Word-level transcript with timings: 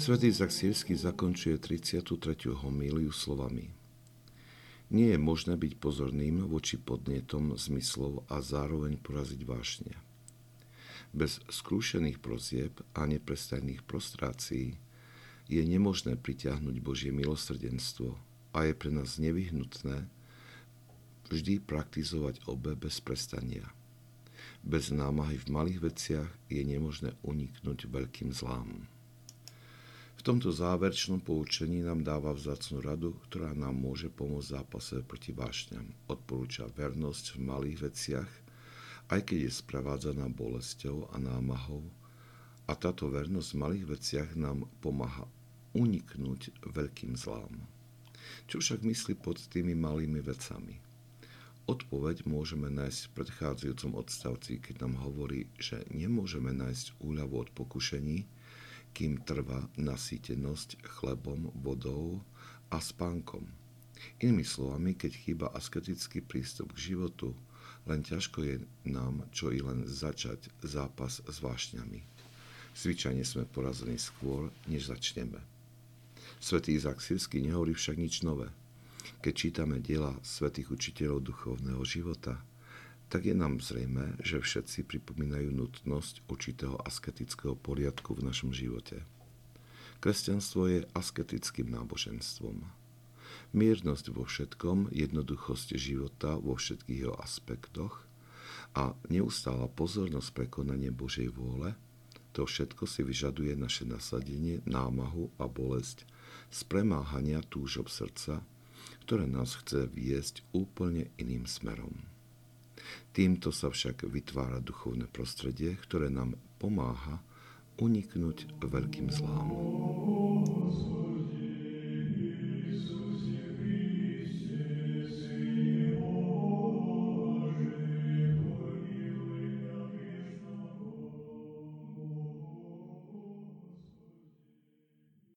Svetý 0.00 0.32
Zaksírsky 0.32 0.96
zakončuje 0.96 1.60
33. 1.60 2.08
homíliu 2.64 3.12
slovami 3.12 3.68
Nie 4.88 5.12
je 5.12 5.20
možné 5.20 5.60
byť 5.60 5.76
pozorným 5.76 6.40
voči 6.48 6.80
podnetom 6.80 7.52
zmyslov 7.52 8.24
a 8.32 8.40
zároveň 8.40 8.96
poraziť 8.96 9.44
vášne. 9.44 9.92
Bez 11.12 11.44
skrúšených 11.52 12.16
prozieb 12.16 12.80
a 12.96 13.04
neprestajných 13.04 13.84
prostrácií 13.84 14.80
je 15.52 15.60
nemožné 15.68 16.16
pritiahnuť 16.16 16.80
Božie 16.80 17.12
milosrdenstvo 17.12 18.16
a 18.56 18.58
je 18.64 18.72
pre 18.72 18.88
nás 18.88 19.20
nevyhnutné 19.20 20.08
vždy 21.28 21.60
praktizovať 21.60 22.40
obe 22.48 22.72
bez 22.72 23.04
prestania. 23.04 23.68
Bez 24.64 24.96
námahy 24.96 25.36
v 25.36 25.52
malých 25.52 25.92
veciach 25.92 26.30
je 26.48 26.64
nemožné 26.64 27.12
uniknúť 27.20 27.84
veľkým 27.84 28.32
zlám. 28.32 28.88
V 30.20 30.28
tomto 30.28 30.52
záverečnom 30.52 31.24
poučení 31.24 31.80
nám 31.80 32.04
dáva 32.04 32.36
vzácnu 32.36 32.84
radu, 32.84 33.16
ktorá 33.24 33.56
nám 33.56 33.72
môže 33.72 34.12
pomôcť 34.12 34.52
v 34.52 34.56
zápase 34.60 34.96
proti 35.00 35.32
vášňam. 35.32 35.96
Odporúča 36.12 36.68
vernosť 36.76 37.40
v 37.40 37.48
malých 37.48 37.78
veciach, 37.88 38.30
aj 39.08 39.20
keď 39.24 39.48
je 39.48 39.52
sprevádzaná 39.64 40.28
bolesťou 40.28 41.08
a 41.08 41.16
námahou, 41.16 41.88
a 42.68 42.76
táto 42.76 43.08
vernosť 43.08 43.48
v 43.48 43.60
malých 43.64 43.86
veciach 43.96 44.30
nám 44.36 44.68
pomáha 44.84 45.24
uniknúť 45.72 46.52
veľkým 46.68 47.16
zlám. 47.16 47.56
Čo 48.44 48.60
však 48.60 48.84
myslí 48.84 49.16
pod 49.24 49.40
tými 49.48 49.72
malými 49.72 50.20
vecami? 50.20 50.84
Odpoveď 51.64 52.28
môžeme 52.28 52.68
nájsť 52.68 53.00
v 53.08 53.12
predchádzajúcom 53.16 53.96
odstavci, 53.96 54.60
keď 54.60 54.84
nám 54.84 55.00
hovorí, 55.00 55.48
že 55.56 55.80
nemôžeme 55.88 56.52
nájsť 56.52 57.00
úľavu 57.00 57.40
od 57.40 57.48
pokušení, 57.56 58.28
kým 58.92 59.22
trvá 59.22 59.66
nasýtenosť 59.78 60.82
chlebom, 60.82 61.54
vodou 61.60 62.20
a 62.70 62.78
spánkom. 62.78 63.46
Inými 64.20 64.44
slovami, 64.44 64.96
keď 64.96 65.12
chýba 65.12 65.46
asketický 65.52 66.24
prístup 66.24 66.72
k 66.72 66.92
životu, 66.94 67.36
len 67.88 68.04
ťažko 68.04 68.38
je 68.44 68.56
nám 68.88 69.24
čo 69.32 69.52
i 69.52 69.60
len 69.60 69.88
začať 69.88 70.52
zápas 70.64 71.20
s 71.24 71.36
vášňami. 71.40 72.00
Zvyčajne 72.76 73.24
sme 73.26 73.48
porazení 73.48 73.98
skôr, 73.98 74.48
než 74.70 74.88
začneme. 74.88 75.40
Svetý 76.40 76.78
Izak 76.78 77.04
Sirsky 77.04 77.44
nehovorí 77.44 77.76
však 77.76 77.96
nič 78.00 78.24
nové. 78.24 78.48
Keď 79.20 79.32
čítame 79.36 79.76
diela 79.82 80.16
svetých 80.24 80.72
učiteľov 80.72 81.24
duchovného 81.24 81.82
života, 81.84 82.40
tak 83.10 83.26
je 83.26 83.34
nám 83.34 83.58
zrejme, 83.58 84.14
že 84.22 84.38
všetci 84.38 84.86
pripomínajú 84.86 85.50
nutnosť 85.50 86.22
určitého 86.30 86.78
asketického 86.86 87.58
poriadku 87.58 88.14
v 88.14 88.30
našom 88.30 88.54
živote. 88.54 89.02
Kresťanstvo 89.98 90.70
je 90.70 90.80
asketickým 90.94 91.74
náboženstvom. 91.74 92.62
Miernosť 93.50 94.06
vo 94.14 94.22
všetkom, 94.22 94.94
jednoduchosť 94.94 95.74
života 95.74 96.38
vo 96.38 96.54
všetkých 96.54 97.10
jeho 97.10 97.16
aspektoch 97.18 98.06
a 98.78 98.94
neustála 99.10 99.66
pozornosť 99.66 100.30
prekonanie 100.30 100.94
Božej 100.94 101.34
vôle, 101.34 101.74
to 102.30 102.46
všetko 102.46 102.86
si 102.86 103.02
vyžaduje 103.02 103.58
naše 103.58 103.82
nasadenie, 103.82 104.62
námahu 104.62 105.34
a 105.42 105.50
bolesť 105.50 106.06
z 106.54 106.60
premáhania 106.70 107.42
túžob 107.42 107.90
srdca, 107.90 108.46
ktoré 109.02 109.26
nás 109.26 109.58
chce 109.58 109.90
viesť 109.90 110.46
úplne 110.54 111.10
iným 111.18 111.50
smerom. 111.50 112.09
Týmto 113.10 113.50
sa 113.50 113.72
však 113.72 114.06
vytvára 114.06 114.62
duchovné 114.62 115.10
prostredie, 115.10 115.74
ktoré 115.80 116.08
nám 116.12 116.38
pomáha 116.62 117.18
uniknúť 117.80 118.60
veľkým 118.60 119.08
zlám. 119.08 119.48